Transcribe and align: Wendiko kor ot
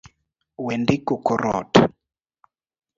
Wendiko 0.65 1.13
kor 1.25 1.41
ot 1.57 1.73